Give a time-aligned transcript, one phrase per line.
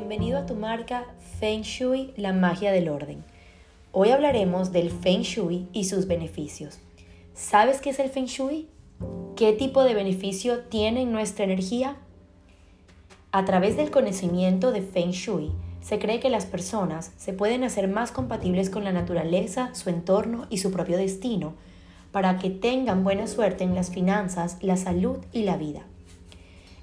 [0.00, 1.06] bienvenido a tu marca
[1.38, 3.22] Feng Shui, la magia del orden.
[3.92, 6.80] Hoy hablaremos del Feng Shui y sus beneficios.
[7.32, 8.66] ¿Sabes qué es el Feng Shui?
[9.36, 11.96] ¿Qué tipo de beneficio tiene en nuestra energía?
[13.30, 17.86] A través del conocimiento de Feng Shui, se cree que las personas se pueden hacer
[17.86, 21.54] más compatibles con la naturaleza, su entorno y su propio destino,
[22.10, 25.82] para que tengan buena suerte en las finanzas, la salud y la vida.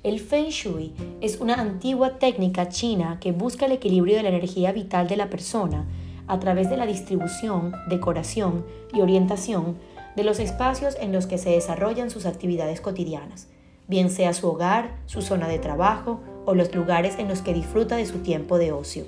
[0.03, 4.71] El Feng Shui es una antigua técnica china que busca el equilibrio de la energía
[4.71, 5.85] vital de la persona
[6.25, 9.77] a través de la distribución, decoración y orientación
[10.15, 13.47] de los espacios en los que se desarrollan sus actividades cotidianas,
[13.87, 17.95] bien sea su hogar, su zona de trabajo o los lugares en los que disfruta
[17.95, 19.05] de su tiempo de ocio.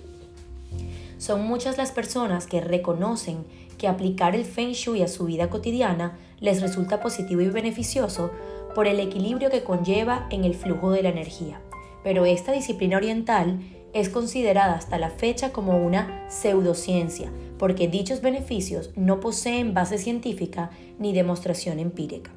[1.17, 3.45] Son muchas las personas que reconocen
[3.79, 8.29] que aplicar el Feng Shui a su vida cotidiana les resulta positivo y beneficioso
[8.75, 11.61] por el equilibrio que conlleva en el flujo de la energía.
[12.03, 13.59] Pero esta disciplina oriental
[13.93, 20.71] es considerada hasta la fecha como una pseudociencia, porque dichos beneficios no poseen base científica
[20.99, 22.31] ni demostración empírica.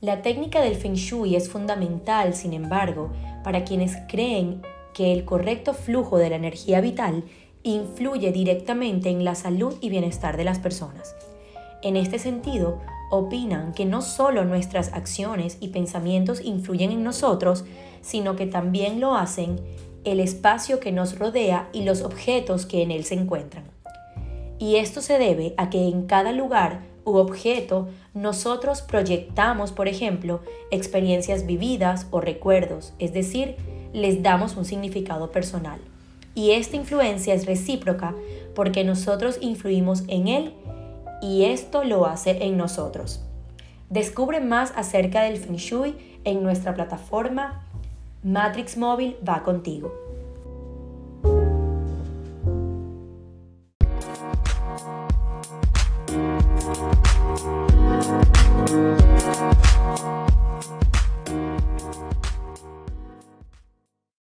[0.00, 3.12] La técnica del Feng Shui es fundamental, sin embargo,
[3.44, 4.62] para quienes creen
[4.94, 7.24] que el correcto flujo de la energía vital
[7.62, 11.14] influye directamente en la salud y bienestar de las personas.
[11.82, 12.80] En este sentido,
[13.14, 17.66] opinan que no solo nuestras acciones y pensamientos influyen en nosotros,
[18.00, 19.60] sino que también lo hacen
[20.04, 23.64] el espacio que nos rodea y los objetos que en él se encuentran.
[24.58, 30.40] Y esto se debe a que en cada lugar u objeto nosotros proyectamos, por ejemplo,
[30.70, 33.56] experiencias vividas o recuerdos, es decir,
[33.92, 35.80] les damos un significado personal.
[36.34, 38.14] Y esta influencia es recíproca
[38.54, 40.54] porque nosotros influimos en él
[41.22, 43.24] y esto lo hace en nosotros.
[43.88, 47.64] Descubre más acerca del Feng en nuestra plataforma
[48.22, 49.92] Matrix Móvil va contigo.